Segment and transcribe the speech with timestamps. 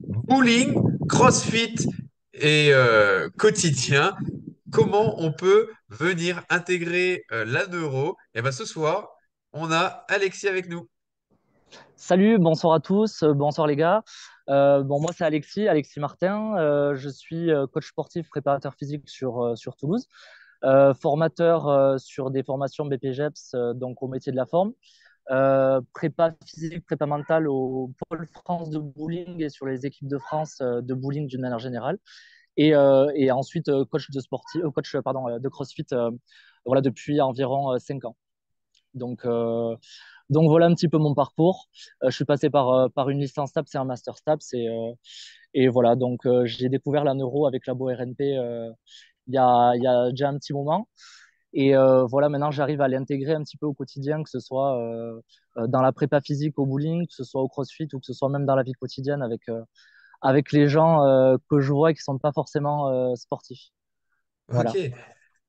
[0.00, 0.74] Bowling,
[1.08, 1.74] CrossFit
[2.34, 4.14] et euh, quotidien.
[4.70, 8.16] Comment on peut venir intégrer euh, la neuro?
[8.34, 9.08] Et ben ce soir,
[9.52, 10.88] on a Alexis avec nous.
[11.96, 14.02] Salut, bonsoir à tous, euh, bonsoir les gars.
[14.48, 16.54] Bon, moi c'est Alexis, Alexis Martin.
[16.94, 20.06] Je suis coach sportif, préparateur physique sur, sur Toulouse,
[21.00, 24.72] formateur sur des formations BPGEPS, donc au métier de la forme,
[25.30, 30.18] Euh, prépa physique, prépa mentale au pôle France de bowling et sur les équipes de
[30.18, 31.98] France euh, de bowling d'une manière générale.
[32.56, 35.86] Et, euh, ensuite coach de sportif, coach pardon, de CrossFit,
[36.64, 38.16] voilà depuis environ euh, 5 ans.
[38.94, 39.24] Donc,
[40.30, 41.68] donc voilà un petit peu mon parcours.
[42.02, 44.54] Je suis passé par, par une licence STAPS et un master STAPS.
[44.54, 44.68] Et,
[45.54, 48.38] et voilà, donc j'ai découvert la neuro avec Labo RNP
[49.28, 50.88] il y a, y a déjà un petit moment.
[51.58, 54.78] Et euh, voilà, maintenant j'arrive à l'intégrer un petit peu au quotidien, que ce soit
[54.78, 55.18] euh,
[55.56, 58.12] euh, dans la prépa physique au bowling, que ce soit au CrossFit ou que ce
[58.12, 59.40] soit même dans la vie quotidienne avec,
[60.20, 60.98] avec les gens
[61.48, 63.70] que je vois et qui sont pas forcément sportifs.
[64.48, 64.54] Ok.
[64.54, 64.72] Voilà.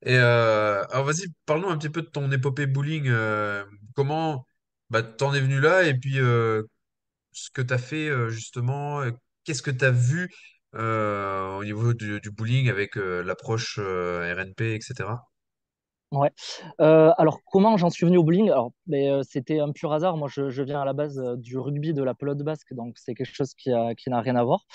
[0.03, 3.11] Et euh, alors vas-y, parlons un petit peu de ton épopée bowling.
[3.93, 4.47] comment
[4.89, 9.01] bah, t'en es venu là et puis ce que tu as fait justement,
[9.43, 10.31] qu'est-ce que tu as vu
[10.73, 15.09] au niveau du, bowling avec l'approche RNP, etc.
[16.13, 16.31] Ouais.
[16.79, 18.49] Euh, alors, comment j'en suis venu au bowling?
[18.49, 20.15] Alors, euh, c'était un pur hasard.
[20.15, 23.13] Moi, je, viens à la base euh, du rugby, de la pelote basque, donc c'est
[23.13, 24.65] quelque chose qui n'a rien à voir.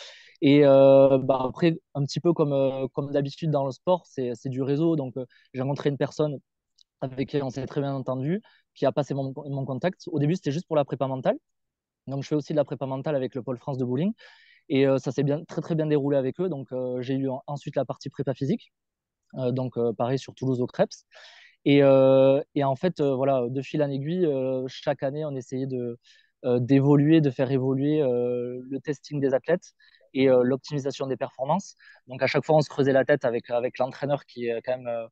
[0.43, 4.97] Et bah, après, un petit peu comme, d'habitude dans le sport, c'est, du réseau.
[4.97, 5.15] Donc,
[5.55, 6.39] j'ai rencontré une personne
[7.01, 8.43] avec qui on s'est très bien entendu,
[8.75, 10.03] qui a passé mon, contact.
[10.09, 11.39] Au début, c'était juste pour la prépa mentale.
[12.09, 14.13] Donc, je fais aussi de la prépa mentale avec le pôle France de bowling.
[14.69, 16.49] Et ça s'est bien, très, très bien déroulé avec eux.
[16.49, 16.69] Donc,
[17.01, 18.73] j'ai eu en- ensuite la partie prépa physique.
[19.37, 20.91] Euh, donc, euh, pareil sur Toulouse au Crêpes.
[21.65, 24.29] Et, euh, et en fait, voilà, de fil en aiguille,
[24.69, 25.99] chaque année, on essayait de,
[26.59, 29.73] d'évoluer, de faire évoluer le testing des athlètes
[30.15, 31.77] et l'optimisation des performances.
[32.09, 34.77] Donc, à chaque fois, on se creusait la tête avec, avec l'entraîneur qui est quand
[34.77, 35.09] même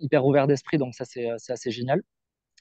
[0.00, 0.76] hyper ouvert d'esprit.
[0.78, 2.02] Donc, ça, c'est, assez génial.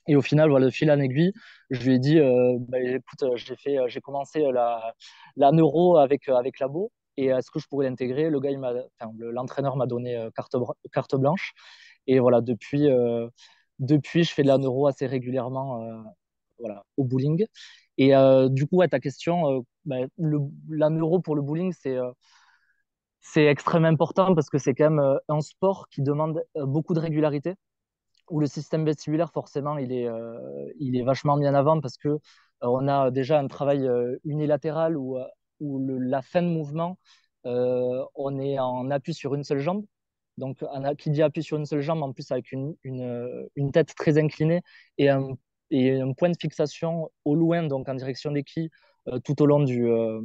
[0.07, 1.33] Et au final, voilà, de fil en aiguille,
[1.71, 4.93] je lui ai dit, euh, bah, écoute, j'ai fait, j'ai commencé la,
[5.35, 6.91] la neuro avec, avec Labo.
[7.17, 8.29] Et est-ce que je pourrais l'intégrer?
[8.29, 8.51] Le gars,
[9.19, 10.29] l'entraîneur m'a donné euh,
[10.91, 11.53] carte, blanche.
[12.07, 13.27] Et voilà, depuis, euh,
[13.79, 16.01] depuis, je fais de la neuro assez régulièrement euh,
[16.59, 17.45] voilà, au bowling.
[17.97, 18.11] Et
[18.49, 20.39] du coup, à ta question, le,
[20.69, 21.97] la neuro pour le bowling, c'est
[23.21, 27.55] c'est extrêmement important parce que c'est quand même un sport qui demande beaucoup de régularité,
[28.29, 30.09] où le système vestibulaire, forcément, il est,
[30.79, 32.19] il est vachement mis en avant parce que
[32.61, 33.89] on a déjà un travail
[34.25, 35.17] unilatéral où,
[35.59, 36.97] où la fin de mouvement,
[37.45, 39.85] euh, on est en appui sur une seule jambe.
[40.37, 43.71] Donc, on a, qui dit appui sur une seule jambe, en plus avec une, une,
[43.71, 44.61] tête très inclinée
[44.97, 45.29] et un,
[45.71, 48.69] et un point de fixation au loin, donc en direction des quilles,
[49.07, 50.21] euh, tout au long du, euh,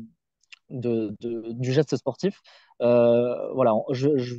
[0.70, 1.14] de,
[1.52, 2.41] du geste sportif.
[2.80, 4.34] Voilà, je, je,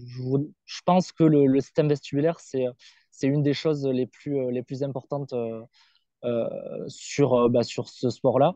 [0.65, 2.65] je pense que le, système vestibulaire, c'est,
[3.11, 5.33] c'est une des choses les plus, les plus importantes
[6.87, 8.55] sur, bah, sur ce sport-là.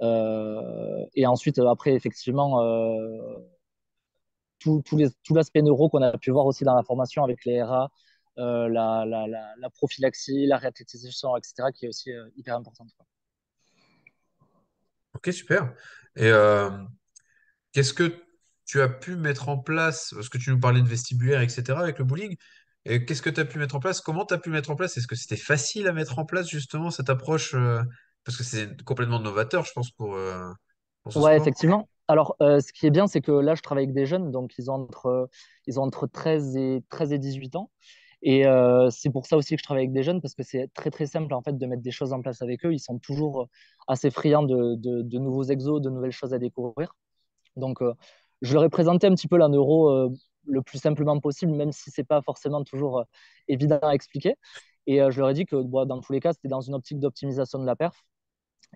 [0.00, 3.38] Euh, et ensuite, après, effectivement, euh,
[4.58, 7.44] tout, tout, les, tout l'aspect neuro qu'on a pu voir aussi dans la formation avec
[7.44, 7.90] les RA,
[8.38, 12.88] euh, la, la, la, la, prophylaxie, la réathlétisation, etc., qui est aussi euh, hyper importante.
[15.14, 15.74] Ok, super.
[16.16, 16.70] Et euh,
[17.72, 18.14] qu'est-ce que
[18.66, 21.98] tu as pu mettre en place, parce que tu nous parlais de vestibulaire, etc., avec
[21.98, 22.36] le bowling,
[22.84, 24.00] et qu'est-ce que tu as pu mettre en place?
[24.00, 24.96] Comment tu as pu mettre en place?
[24.96, 27.82] Est-ce que c'était facile à mettre en place, justement, cette approche, euh,
[28.28, 30.52] parce que c'est complètement novateur, je pense, pour, euh,
[31.02, 31.36] pour ce Ouais, sport.
[31.36, 31.88] effectivement.
[32.06, 34.52] Alors, euh, ce qui est bien, c'est que là, je travaille avec des jeunes, donc
[34.58, 35.28] ils ont entre,
[35.66, 37.70] ils ont entre 13 et, 13 et 18 ans.
[38.22, 40.68] Et euh, c'est pour ça aussi que je travaille avec des jeunes, parce que c'est
[40.74, 42.72] très, très simple, en fait, de mettre des choses en place avec eux.
[42.72, 43.48] Ils sont toujours
[43.88, 46.94] assez friands de, de, de nouveaux exos, de nouvelles choses à découvrir.
[47.56, 47.94] Donc, euh,
[48.42, 50.10] je leur ai présenté un petit peu la neuro euh,
[50.46, 53.04] le plus simplement possible, même si c'est pas forcément toujours euh,
[53.48, 54.36] évident à expliquer.
[54.86, 56.74] Et euh, je leur ai dit que bon, dans tous les cas, c'était dans une
[56.74, 58.04] optique d'optimisation de la perf.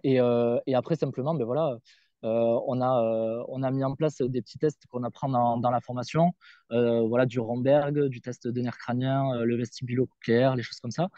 [0.05, 1.77] Et, euh, et après, simplement, ben voilà,
[2.25, 5.57] euh, on, a, euh, on a mis en place des petits tests qu'on apprend dans,
[5.59, 6.33] dans la formation,
[6.71, 11.09] voilà, du Romberg, du test de nerf crânien, le vestibulo-cochléaire, les choses comme ça,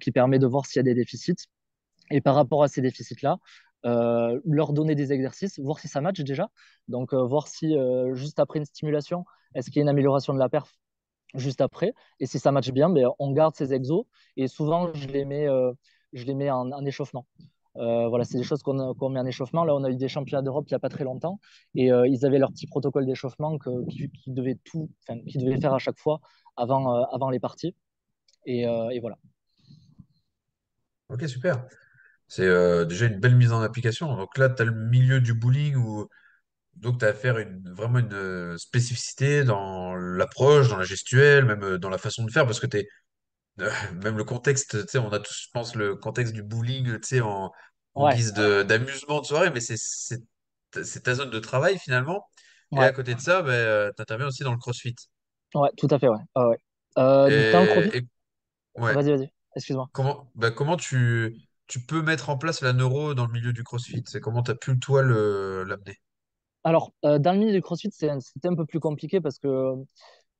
[0.00, 1.48] qui permet de voir s'il y a des déficits.
[2.10, 3.38] Et par rapport à ces déficits-là,
[3.84, 6.50] leur donner des exercices, voir si ça match déjà.
[6.88, 7.74] Donc, voir si
[8.12, 10.72] juste après une stimulation, est-ce qu'il y a une amélioration de la perf
[11.34, 11.94] juste après.
[12.20, 14.04] Et si ça match bien, ben, on garde ces exos.
[14.36, 15.48] Et souvent, je les mets,
[16.12, 17.26] je les mets en échauffement.
[17.76, 19.64] Euh, voilà, c'est des choses qu'on qu'on met en échauffement.
[19.64, 21.40] Là, on a eu des championnats d'Europe il n'y a pas très longtemps
[21.74, 25.60] et euh, ils avaient leur petit protocole d'échauffement que- qui, devaient tout, enfin, qui devaient
[25.60, 26.20] faire à chaque fois
[26.56, 27.74] avant, euh, avant les parties.
[28.44, 29.16] Et, et voilà.
[31.08, 31.64] Ok, super.
[32.26, 32.48] C'est
[32.86, 34.16] déjà une belle mise en application.
[34.16, 36.08] Donc là, tu as le milieu du bowling où
[36.80, 41.90] tu as à faire une, vraiment une spécificité dans l'approche, dans la gestuelle, même dans
[41.90, 42.88] la façon de faire, parce que t'es, euh,
[44.02, 47.08] même le contexte, tu sais, on a tous, je pense, le contexte du bowling, tu
[47.08, 47.52] sais, en,
[47.94, 49.76] en Ouais, guise d'amusement de soirée, mais c'est,
[51.02, 52.28] ta zone de travail finalement.
[52.74, 54.94] Et à côté de ça, ben, tu interviens aussi dans le CrossFit.
[55.54, 56.18] ouais, tout à fait, ouais.
[56.36, 56.58] ouais.
[56.98, 58.02] Euh, dans le Et, CrossFit, et
[58.76, 59.90] ouais, vas-y, vas-y, excuse-moi.
[59.92, 63.64] comment, ben, comment tu, tu peux mettre en place la neuro dans le milieu du
[63.64, 64.02] CrossFit?
[64.06, 65.98] C'est comment tu as pu, toi, l'amener?
[66.64, 69.38] Alors, euh, dans le milieu du CrossFit, c'est un- c'était un peu plus compliqué parce
[69.38, 69.74] que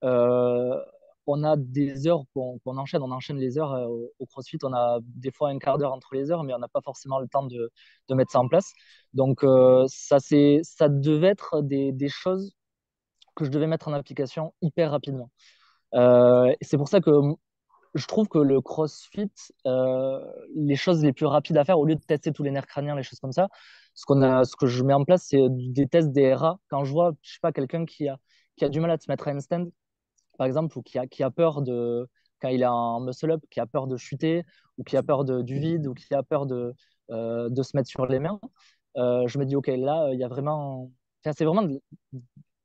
[0.05, 0.83] euh,
[1.27, 3.87] on a des heures qu'on qu'on enchaîne, on enchaîne les heures euh,
[4.19, 6.69] au, CrossFit, on a des fois un quart d'heure entre les heures, mais on n'a
[6.69, 7.71] pas forcément le temps de,
[8.09, 8.73] de mettre ça en place.
[9.15, 12.55] Donc, euh, ça, ça devait être des, des choses
[13.37, 15.31] que je devais mettre en application hyper rapidement.
[15.95, 17.11] Euh, c'est pour ça que
[17.95, 19.31] je trouve que le CrossFit,
[20.55, 22.97] les choses les plus rapides à faire, au lieu de tester tous les nerfs crâniens,
[22.97, 23.49] les choses comme ça,
[23.95, 26.59] ce, a, ce que je mets en place, c'est des tests des RA.
[26.69, 28.19] Quand je vois, je sais pas, quelqu'un qui a,
[28.57, 29.67] qui a du mal à se mettre à handstand,
[30.39, 32.09] par exemple, ou qui a, qui a peur de,
[32.41, 34.45] quand il est en muscle-up, qui a peur de chuter,
[34.79, 36.75] ou qui a peur de, du vide, ou qui a peur de,
[37.11, 38.41] euh, de se mettre sur les mains,
[38.97, 40.91] euh, je me dis, OK, là, il y a vraiment,
[41.25, 41.81] c'est vraiment de-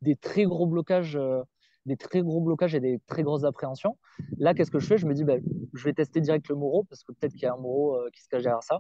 [0.01, 1.41] des très gros blocages, euh,
[1.85, 3.97] des très gros blocages et des très grosses appréhensions.
[4.37, 4.97] Là, qu'est-ce que je fais?
[4.97, 5.41] Je me dis, ben,
[5.73, 8.21] je vais tester direct le Moro, parce que peut-être qu'il y a un Moro qui
[8.23, 8.79] se cache derrière ça.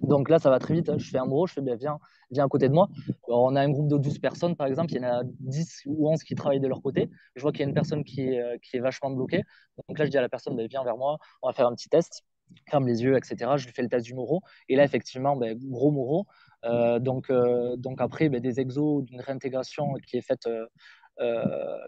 [0.00, 0.88] Donc là, ça va très vite.
[0.88, 0.96] hein.
[0.98, 1.98] Je fais un Moro, je fais, ben, viens,
[2.30, 2.88] viens à côté de moi.
[3.28, 6.08] On a un groupe de 12 personnes, par exemple, il y en a 10 ou
[6.10, 7.10] 11 qui travaillent de leur côté.
[7.36, 9.42] Je vois qu'il y a une personne qui est, euh, vachement bloquée.
[9.88, 11.74] Donc là, je dis à la personne, ben, viens vers moi, on va faire un
[11.74, 12.22] petit test.
[12.68, 13.56] Ferme les yeux, etc.
[13.56, 14.42] Je lui fais le test du Moro.
[14.68, 16.26] Et là, effectivement, ben, gros Moro.
[16.64, 20.48] Euh, donc, euh, donc après, ben, des exos, d'une réintégration qui est faite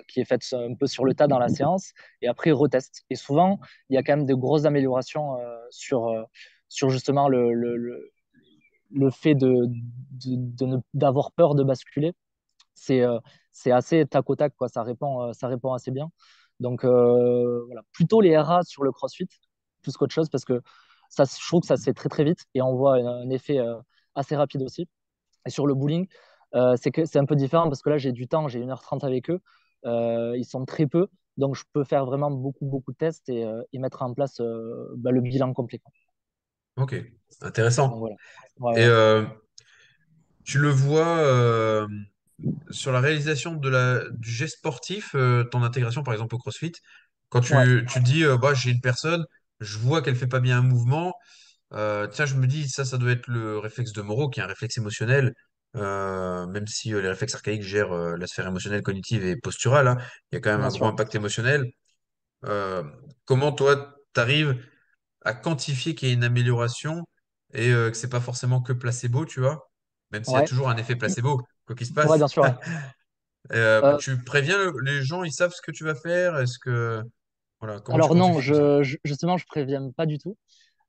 [0.09, 1.93] qui est faite un peu sur le tas dans la séance,
[2.23, 3.03] et après reteste.
[3.11, 3.59] Et souvent,
[3.89, 5.37] il y a quand même de grosses améliorations
[5.71, 6.27] sur,
[6.69, 8.13] sur justement le, le, le,
[8.95, 9.69] le fait de,
[10.95, 12.13] d'avoir peur de basculer.
[12.75, 13.19] C'est euh,
[13.53, 14.69] c'est assez tac au tac, quoi.
[14.69, 16.11] Ça répond, euh, ça répond assez bien.
[16.61, 19.29] Donc euh, voilà, plutôt les RA sur le CrossFit,
[19.83, 20.63] plus qu'autre chose, parce que
[21.11, 23.59] ça, je trouve que ça se fait très très vite et on voit un, effet
[24.15, 24.89] assez rapide aussi.
[25.47, 26.09] Et sur le bowling,
[26.77, 28.83] c'est que c'est un peu différent parce que là, j'ai du temps, j'ai une heure
[28.83, 29.41] trente avec eux.
[29.85, 33.79] Ils sont très peu, donc je peux faire vraiment beaucoup, beaucoup de tests et, et
[33.79, 34.41] mettre en place
[34.97, 35.83] bah, le bilan complet.
[36.77, 36.95] Ok,
[37.41, 37.99] intéressant.
[37.99, 38.17] voilà.
[38.59, 38.87] Ouais, Et ouais.
[38.87, 39.25] euh,
[40.45, 41.87] tu le vois euh,
[42.71, 46.73] sur la réalisation de la, du geste sportif, euh, ton intégration par exemple au CrossFit,
[47.29, 49.25] quand Ouais, tu, tu dis bah, j'ai une personne,
[49.61, 51.15] je vois qu'elle fait pas bien un mouvement,
[51.73, 54.47] tiens, je me dis ça, ça doit être le réflexe de Moreau, qui est un
[54.47, 55.35] réflexe émotionnel,
[55.75, 59.99] même si les réflexes archaïques gèrent la sphère émotionnelle, cognitive et posturale, hein,
[60.33, 60.89] il y a quand même bien un gros sûr.
[60.89, 61.71] impact émotionnel.
[63.25, 64.57] Comment toi, tu arrives
[65.25, 67.05] à quantifier qu'il y a une amélioration
[67.55, 69.71] et euh, que c'est pas forcément que placebo, tu vois,
[70.11, 72.19] même s'il y a Ouais, toujours un effet placebo, quoi qu'il se ouais, passe.
[72.19, 72.45] bien sûr.
[72.45, 72.55] ouais.
[73.53, 76.39] Euh, Euh, tu préviens le- les gens, ils savent ce que tu vas faire?
[76.39, 77.03] Est-ce que
[77.61, 78.63] voilà, comment tu alors non, quantifies tout ça?
[78.63, 80.37] je, je- justement, je préviens pas du tout.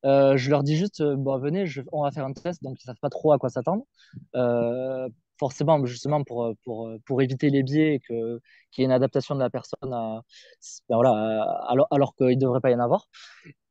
[0.06, 2.82] Euh, je leur dis juste, euh, bon, venez, je- on va faire un test, donc
[2.82, 3.86] ils savent pas trop à quoi s'attendre.
[5.38, 8.16] Forcément, justement, pour, euh, pour, euh, pour éviter les biais et qu'il
[8.78, 9.90] y ait une adaptation de la personne
[10.90, 13.08] ben voilà, alors, alors qu'il ne devrait pas y en avoir.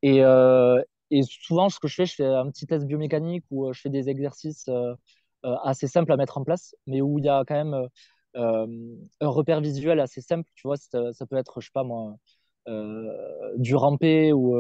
[0.02, 3.72] Et, euh, et souvent, ce que je fais, je fais un petit test biomécanique où
[3.72, 4.69] je fais des exercices
[5.64, 7.88] assez simples à mettre en place, mais où il y a quand même
[8.37, 10.48] un repère visuel assez simple.
[10.55, 12.17] Tu vois, ça, peut être, je sais pas moi,
[13.56, 14.56] du rampé ou,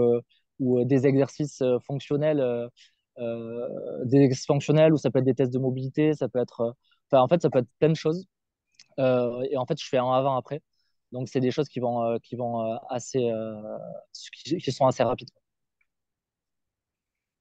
[0.60, 2.68] ou des exercices fonctionnels,
[3.18, 6.74] des exercices fonctionnels ou ça peut être des tests de mobilité, ça peut être,
[7.10, 8.26] enfin, en fait, ça peut être plein de choses.
[9.00, 10.62] Euh, et en fait, je fais un avant-après.
[11.12, 13.30] Donc, c'est des choses qui vont, euh, qui vont euh, assez,
[14.32, 15.30] qui, qui sont assez rapides.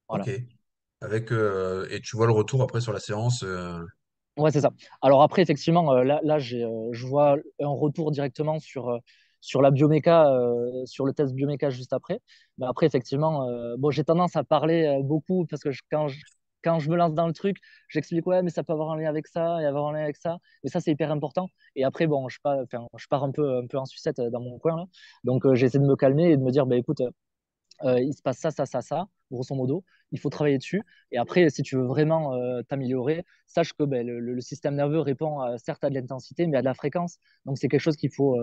[0.08, 0.30] Ok.
[1.02, 3.44] Avec et tu vois le retour après sur la séance.
[4.38, 4.72] Ouais, c'est ça.
[5.02, 8.98] Alors après, effectivement, euh, là, là j'ai, euh, je vois un retour directement sur, euh,
[9.42, 10.26] sur la bioméca,
[10.86, 12.20] sur le test bioméca juste après.
[12.58, 13.46] Mais après, effectivement,
[13.78, 16.18] bon, j'ai tendance à parler beaucoup parce que je- quand je,
[16.64, 17.58] quand je me lance dans le truc,
[17.90, 20.18] j'explique, ouais, mais ça peut avoir un lien avec ça et avoir un lien avec
[20.18, 20.38] ça.
[20.64, 21.48] Mais ça, c'est hyper important.
[21.76, 24.78] Et après, bon, je pars, un peu, un peu en sucette euh, dans mon coin,
[24.78, 24.86] là.
[25.24, 27.02] Donc, euh, j'essaie de me calmer et de me dire, bah, écoute,
[27.84, 29.84] euh, il se passe ça, ça, ça, ça, grosso modo.
[30.12, 30.82] Il faut travailler dessus.
[31.12, 32.34] Et après, si tu veux vraiment
[32.70, 36.62] t'améliorer, sache que ben, le, système nerveux répond à, certes à de l'intensité, mais à
[36.62, 37.18] de la fréquence.
[37.46, 38.38] Donc, c'est quelque chose qu'il faut,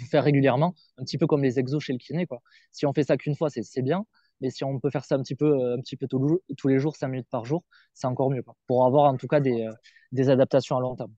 [0.00, 2.26] faut faire régulièrement, un petit peu comme les exos chez le kiné.
[2.26, 2.40] Quoi.
[2.72, 4.06] Si on fait ça qu'une fois, c'est bien.
[4.42, 6.78] Mais si on peut faire ça un petit peu, euh, un petit peu tous les
[6.78, 8.42] jours, 5 minutes par jour, c'est encore mieux.
[8.66, 9.72] Pour avoir en tout cas des, euh,
[10.12, 11.12] des adaptations à long terme.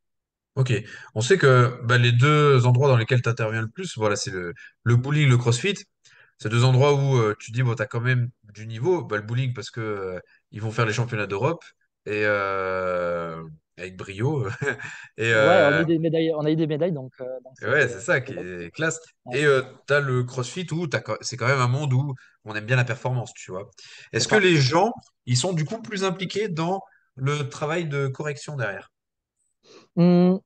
[0.57, 0.73] Ok.
[1.15, 4.31] On sait que bah, les deux endroits dans lesquels tu interviens le plus, voilà, c'est
[4.31, 4.55] le,
[4.85, 5.75] le bowling, le CrossFit.
[6.39, 9.05] C'est deux endroits où euh, tu dis bon, tu as quand même du niveau.
[9.05, 10.21] Bah, le bowling parce que euh,
[10.53, 11.65] ils vont faire les championnats d'Europe
[12.07, 13.43] et, euh,
[13.79, 14.47] avec brio.
[15.19, 17.41] Et, Ouais, on a euh, eu des médailles, on a eu des médailles, donc euh,
[17.45, 18.99] donc ouais, c'est ça qui est classe.
[19.27, 19.45] Ouais, Et
[19.87, 20.87] tu as le CrossFit où
[21.21, 22.15] c'est quand même un monde où
[22.45, 23.71] on aime bien la performance, tu vois.
[24.13, 24.93] Est-ce que les gens,
[25.27, 26.81] ils sont du coup plus impliqués dans
[27.17, 28.91] le travail de correction derrière?
[29.97, 30.41] Hum,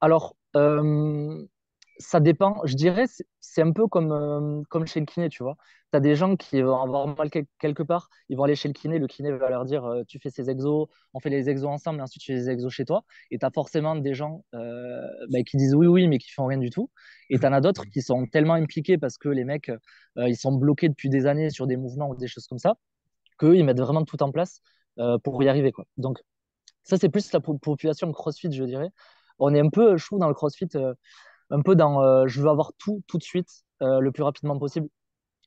[0.00, 1.46] alors, euh,
[1.98, 2.60] ça dépend.
[2.64, 3.04] Je dirais,
[3.40, 5.56] c'est un peu comme, euh, comme chez le kiné, tu vois.
[5.92, 8.68] Tu as des gens qui vont avoir mal quel- quelque part, ils vont aller chez
[8.68, 11.48] le kiné, le kiné va leur dire, euh, tu fais ces exos, on fait les
[11.50, 13.04] exos ensemble, et ensuite tu fais les exos chez toi.
[13.30, 16.46] Et tu as forcément des gens euh, bah, qui disent oui, oui, mais qui font
[16.46, 16.90] rien du tout.
[17.30, 19.70] Et tu en as d'autres qui sont tellement impliqués parce que les mecs,
[20.16, 22.74] ils sont bloqués depuis des années sur des mouvements ou des choses comme ça,
[23.38, 24.62] qu'eux, ils mettent vraiment tout en place
[25.24, 25.86] pour y arriver, quoi.
[25.98, 26.18] Donc,
[26.84, 28.90] ça, c'est plus la po- population CrossFit, je dirais.
[29.38, 30.68] On est un peu, trouve, dans le CrossFit,
[31.52, 33.50] un peu dans euh, je veux avoir tout tout de suite,
[33.82, 34.88] euh, le plus rapidement possible.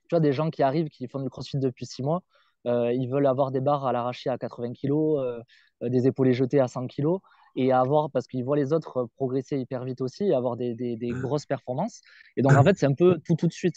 [0.09, 2.23] Tu vois, des gens qui arrivent, qui font du CrossFit depuis six mois,
[2.67, 5.39] euh, ils veulent avoir des barres à l'arraché à 80 kilos, euh,
[5.83, 7.21] euh, des épaules jetés à 100 kilos,
[7.55, 10.95] et avoir, parce qu'ils voient les autres progresser hyper vite aussi, et avoir des, des,
[10.97, 12.01] des grosses performances.
[12.37, 13.75] Et donc, en fait, c'est un peu tout tout de suite.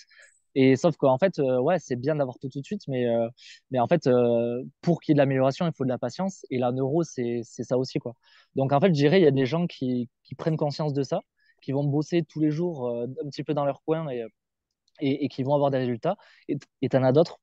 [0.54, 3.28] Et sauf qu'en fait, euh, ouais, c'est bien d'avoir tout tout de suite, mais, euh,
[3.70, 6.44] mais en fait, euh, pour qu'il y ait de l'amélioration, il faut de la patience.
[6.50, 8.14] Et la neuro, c'est c'est ça aussi, quoi.
[8.56, 11.02] Donc, en fait, je dirais, il y a des gens qui, qui prennent conscience de
[11.02, 11.20] ça,
[11.60, 14.24] qui vont bosser tous les jours euh, un petit peu dans leur coin et,
[15.00, 16.16] et, et qui vont avoir des résultats.
[16.48, 17.38] Et tu en as d'autres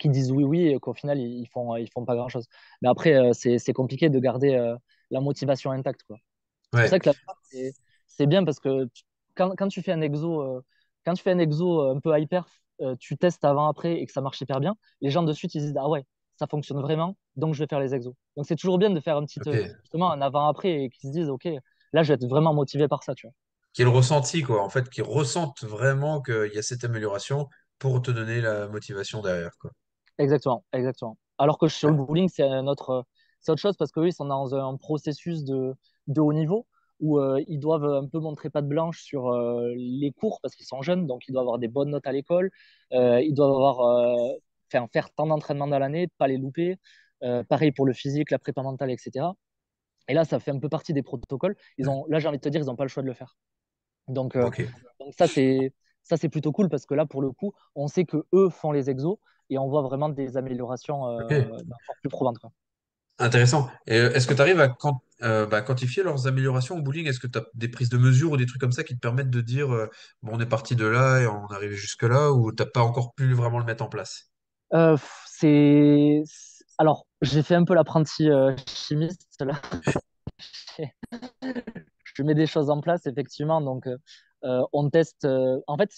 [0.00, 2.46] qui disent oui, oui, et qu'au final, ils, ils font, ils font pas grand-chose.
[2.82, 4.76] Mais après, euh, c'est compliqué de garder euh,
[5.10, 6.18] la motivation intacte, quoi.
[6.72, 7.14] C'est pour ça Ouais, que la
[8.06, 10.62] c'est bien parce que tu- quand, quand tu fais un exo, euh,
[11.04, 12.46] quand tu fais un exo un peu hyper,
[13.00, 15.74] tu testes avant-après et que ça marche hyper bien, les gens de suite, ils disent,
[15.76, 16.04] ah ouais,
[16.36, 18.14] ça fonctionne vraiment, donc je vais faire les exos.
[18.36, 19.40] Donc c'est toujours bien de faire un petit,
[19.82, 21.48] justement, un avant-après et qu'ils se disent, ok,
[21.92, 23.34] là, je vais être vraiment motivé par ça, tu vois.
[23.78, 24.64] Qui est le ressenti, quoi.
[24.64, 27.46] En fait, qui ressentent vraiment qu'il y a cette amélioration
[27.78, 29.70] pour te donner la motivation derrière, quoi.
[30.18, 31.16] Exactement, exactement.
[31.38, 33.06] Alors que sur le bowling, c'est autre,
[33.46, 35.76] autre chose parce qu'eux, ils sont dans un processus de,
[36.08, 36.66] de haut niveau
[36.98, 40.66] où euh, ils doivent un peu montrer patte blanche sur euh, les cours parce qu'ils
[40.66, 42.50] sont jeunes, donc ils doivent avoir des bonnes notes à l'école,
[42.92, 44.08] euh, ils doivent avoir,
[44.70, 46.80] faire, faire tant d'entraînements dans l'année, pas les louper.
[47.48, 49.26] Pareil pour le physique, la prépa mentale, etc.
[50.08, 51.54] Et là, ça fait un peu partie des protocoles.
[51.76, 53.14] Ils ont, là, j'ai envie de te dire, ils n'ont pas le choix de le
[53.14, 53.36] faire.
[54.08, 54.50] Donc, euh,
[55.00, 55.72] donc ça, c'est
[56.02, 58.72] ça, c'est plutôt cool parce que là, pour le coup, on sait que eux font
[58.72, 59.18] les exos
[59.50, 62.50] et on voit vraiment des améliorations euh, bah, plus probantes, quoi.
[63.20, 63.68] Intéressant.
[63.88, 67.06] Et euh, est-ce que tu arrives à quant- euh, bah, quantifier leurs améliorations au bowling?
[67.08, 69.00] Est-ce que tu as des prises de mesure ou des trucs comme ça qui te
[69.00, 69.88] permettent de dire, euh,
[70.22, 73.14] bon, on est parti de là et on est arrivé jusque-là, ou t'as pas encore
[73.14, 74.30] pu vraiment le mettre en place?
[74.74, 74.96] Euh,
[75.26, 76.22] c'est
[76.78, 78.28] alors, j'ai fait un peu l'apprenti
[78.68, 79.60] chimiste là.
[82.18, 83.60] Je mets des choses en place, effectivement.
[83.60, 83.96] Donc, euh,
[84.44, 85.24] euh, on teste.
[85.24, 85.90] euh, en fait,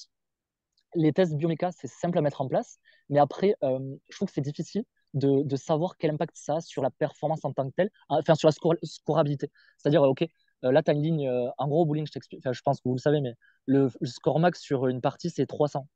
[0.94, 4.40] les tests bioméca, c'est simple à mettre en place, mais après, je trouve que c'est
[4.40, 4.84] difficile
[5.14, 8.34] de, savoir quel impact ça a sur la performance en tant que telle, hein, enfin
[8.34, 9.50] sur la scor- scorabilité.
[9.78, 10.24] C'est-à-dire, OK,
[10.62, 13.34] là, tu as une ligne, en gros, bowling, je pense que vous le savez, mais
[13.66, 15.88] le score max sur une partie, c'est 300.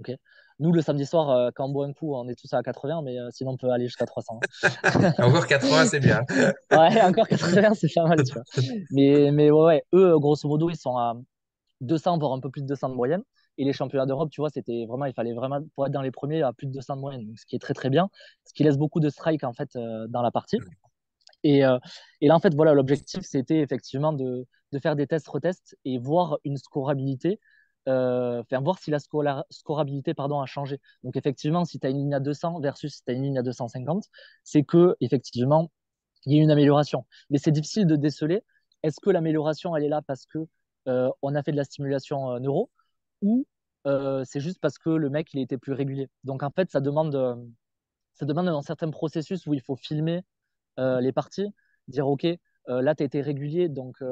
[0.00, 0.12] OK?
[0.58, 3.02] Nous, le samedi soir, euh, quand on boit un coup, on est tous à 80,
[3.02, 4.40] mais euh, sinon, on peut aller jusqu'à 300.
[5.18, 6.22] Encore 80, c'est bien.
[6.72, 8.42] Ouais, encore 80, c'est pas mal, tu vois.
[8.90, 11.14] Mais, mais ouais, ouais, eux, grosso modo, ils sont à
[11.82, 13.22] 200, voire un peu plus de 200 de moyenne.
[13.58, 16.10] Et les championnats d'Europe, tu vois, c'était vraiment, il fallait vraiment, pour être dans les
[16.10, 18.08] premiers, à plus de 200 de moyenne, donc, ce qui est très très bien,
[18.44, 20.58] ce qui laisse beaucoup de strike en fait euh, dans la partie.
[21.42, 21.78] Et, euh,
[22.20, 25.98] et là, en fait, voilà, l'objectif, c'était effectivement de, de faire des tests, retests et
[25.98, 27.40] voir une scorabilité,
[27.88, 30.80] euh, voir si la scorabilité pardon, a changé.
[31.04, 33.38] Donc, effectivement, si tu as une ligne à 200 versus si tu as une ligne
[33.38, 34.06] à 250,
[34.42, 35.70] c'est que, effectivement,
[36.24, 37.06] il y a une amélioration.
[37.30, 38.42] Mais c'est difficile de déceler.
[38.82, 40.38] Est-ce que l'amélioration, elle est là parce que
[40.88, 42.70] euh, on a fait de la stimulation euh, neuro
[43.22, 43.46] ou
[44.24, 46.08] c'est juste parce que le mec, il était plus régulier?
[46.24, 47.14] Donc, en fait, ça demande,
[48.14, 50.22] ça demande un certain processus où il faut filmer
[50.76, 51.46] les parties,
[51.86, 52.26] dire OK,
[52.66, 54.02] là, tu as été régulier, donc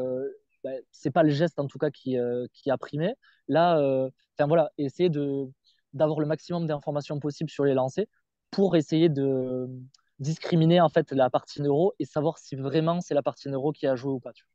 [0.64, 3.14] bah, c'est pas le geste en tout cas qui, euh, qui a primé.
[3.48, 5.46] Là, euh, enfin voilà, essayer de
[5.92, 8.06] d'avoir le maximum d'informations possibles sur les lancers
[8.50, 9.68] pour essayer de
[10.18, 13.86] discriminer en fait la partie neuro et savoir si vraiment c'est la partie neuro qui
[13.86, 14.32] a joué ou pas.
[14.32, 14.50] tu vois.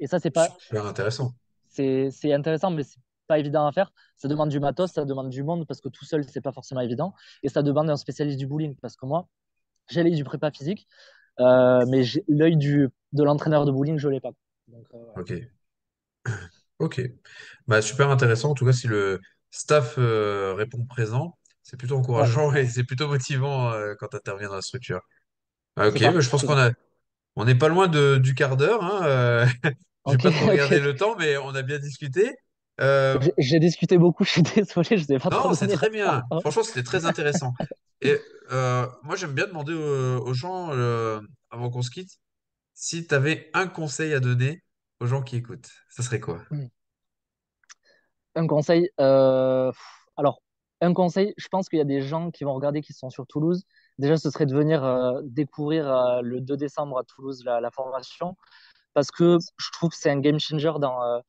[0.00, 1.32] Et ça, c'est pas Super intéressant.
[1.68, 3.92] c'est intéressant, mais c'est pas évident à faire.
[4.16, 6.80] Ça demande du matos, ça demande du monde parce que tout seul, c'est pas forcément
[6.80, 7.14] évident.
[7.42, 9.28] Et ça demande un spécialiste du bowling parce que moi,
[9.88, 10.86] j'ai l'œil du prépa physique,
[11.40, 14.32] euh, mais l'œil de l'entraîneur de bowling, je l'ai pas.
[14.68, 15.20] Donc, euh, voilà.
[15.20, 15.32] Ok.
[16.78, 17.00] Ok.
[17.66, 18.50] Bah, super intéressant.
[18.50, 19.20] En tout cas, si le
[19.50, 24.48] staff euh, répond présent, c'est plutôt encourageant et c'est plutôt motivant euh, quand tu interviens
[24.48, 25.00] dans la structure.
[25.76, 26.72] Ah, ok, bah, je pense qu'on a,
[27.36, 28.84] on n'est pas loin de, du quart d'heure.
[28.84, 29.46] Hein, euh,
[30.06, 30.80] j'ai Ok, pas trop regardé ok.
[30.80, 32.36] le temps, mais on a bien discuté.
[32.80, 35.68] Euh, J'ai j'ai discuté beaucoup, je suis désolé, je ne vais pas trop non, c'est
[35.68, 36.24] donner la très bien.
[36.30, 36.42] parole.
[36.42, 37.54] Franchement, c'était très intéressant.
[38.00, 38.16] Et
[38.52, 41.20] euh, moi, j'aime bien demander aux, aux gens, euh,
[41.50, 42.18] avant qu'on se quitte,
[42.80, 44.62] si tu avais un conseil à donner
[45.00, 46.44] aux gens qui écoutent, ça serait quoi?
[46.52, 46.68] Hmm.
[48.36, 49.72] Un conseil, euh,
[50.16, 50.42] alors,
[50.80, 53.26] un conseil, je pense qu'il y a des gens qui vont regarder qui sont sur
[53.26, 53.64] Toulouse.
[53.98, 58.36] Déjà, ce serait de venir euh, découvrir euh, le 2 décembre à Toulouse la, formation,
[58.94, 61.20] parce que je trouve que c'est un game changer dans,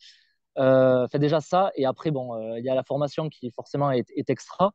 [0.56, 4.30] fait déjà ça, et après, bon, il y a la formation qui forcément est, est
[4.30, 4.74] extra.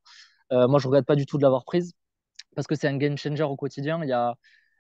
[0.50, 1.92] Moi, je regrette pas du tout de l'avoir prise
[2.56, 4.02] parce que c'est un game changer au quotidien.
[4.02, 4.34] Il y a,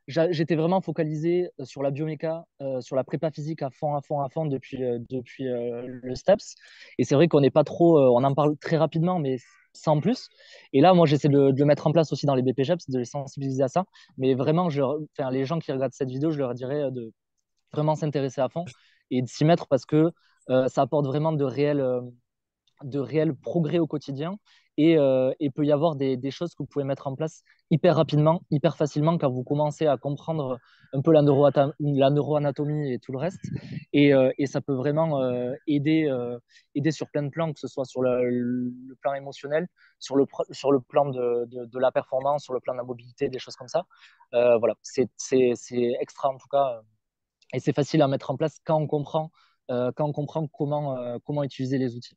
[0.06, 2.44] j'étais vraiment focalisé sur la bioméca,
[2.80, 4.78] sur la prépa physique à fond, à fond, à fond depuis,
[5.10, 6.54] depuis le STEPS.
[6.98, 9.38] Et c'est vrai qu'on n'est pas trop, on en parle très rapidement, mais
[9.72, 10.28] sans plus.
[10.72, 13.04] Et là, moi, j'essaie de, le mettre en place aussi dans les BPGEPS, de les
[13.04, 13.84] sensibiliser à ça.
[14.18, 17.12] Mais vraiment, je, enfin, les gens qui regardent cette vidéo, je leur dirais de
[17.72, 18.64] vraiment s'intéresser à fond
[19.10, 20.10] et de s'y mettre parce que
[20.48, 21.84] ça apporte vraiment de réels,
[22.82, 24.36] de réels progrès au quotidien.
[24.76, 27.96] Et euh, il peut y avoir des, choses que vous pouvez mettre en place hyper
[27.96, 30.58] rapidement, hyper facilement quand vous commencez à comprendre
[30.92, 33.40] un peu la, neuroanatomie et tout le reste.
[33.92, 36.38] Et, euh, ça peut vraiment euh, aider, euh,
[36.90, 40.26] sur plein de plans, que ce soit sur le, plan émotionnel, sur le,
[40.80, 43.86] plan de, la performance, sur le plan de la mobilité, des choses comme ça.
[44.34, 45.08] Euh, voilà, c'est
[46.00, 46.80] extra en tout cas.
[47.52, 49.30] Et c'est facile à mettre en place quand on comprend,
[49.70, 52.16] euh, euh, comment utiliser les outils.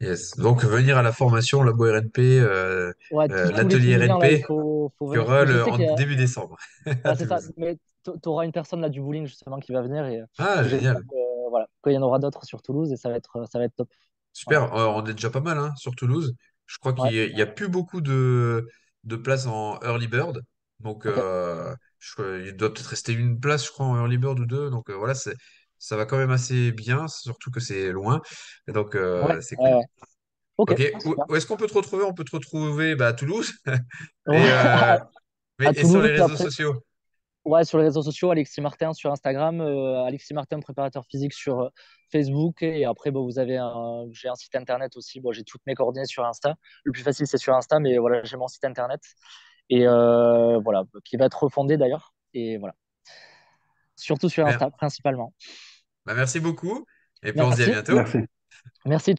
[0.00, 0.36] Yes.
[0.38, 5.18] Donc, venir à la formation Labo RNP, euh, Ouais, euh, l'atelier RNP, faut, faut qui
[5.18, 5.80] aura le, en a...
[5.80, 6.56] début décembre
[7.04, 7.40] Ouais, c'est ça.
[7.56, 10.04] Mais tu auras une personne là du bowling, justement, qui va venir.
[10.06, 11.04] Et, Ah, et j'espère génial.
[11.08, 13.64] que, voilà, qu'il y en aura d'autres sur Toulouse et ça va être, ça va
[13.66, 13.90] être top.
[14.32, 14.74] Super.
[14.74, 16.34] Euh, on est déjà pas mal hein, sur Toulouse.
[16.66, 18.68] Je crois qu'il Ouais, n'y a, plus beaucoup de,
[19.04, 20.42] de places en early bird.
[20.78, 24.46] Donc, euh, je- il doit peut-être rester une place, je crois, en early bird ou
[24.46, 24.70] deux.
[24.70, 25.34] Donc, euh, voilà, c'est,
[25.80, 28.20] ça va quand même assez bien, surtout que c'est loin.
[28.68, 29.80] Et donc, Ouais, euh, c'est cool.
[30.56, 32.04] Ok, Ok, où, où est-ce qu'on peut te retrouver?
[32.04, 33.50] On peut te retrouver bah, à Toulouse.
[33.66, 33.72] Et,
[34.28, 34.98] euh,
[35.58, 36.84] mais, à et sur les réseaux après, sociaux?
[37.46, 41.60] Ouais, sur les réseaux sociaux, Alexis Martin sur Instagram, euh, Alexis Martin, préparateur physique sur
[41.60, 41.68] euh,
[42.12, 42.62] Facebook.
[42.62, 45.20] Et après, bon, vous avez un, j'ai un site internet aussi.
[45.20, 46.56] Bon, j'ai toutes mes coordonnées sur Insta.
[46.84, 49.00] Le plus facile, c'est sur Insta, mais voilà, j'ai mon site internet.
[49.70, 52.12] Et euh, voilà, qui va être refondé d'ailleurs.
[52.34, 52.74] Et voilà,
[53.96, 54.46] surtout sur.
[54.46, 55.32] Insta, principalement.
[56.10, 56.84] Bah, merci beaucoup.
[57.22, 57.94] Et puis on se dit à bientôt.
[57.94, 58.18] Merci.
[58.84, 59.14] Merci.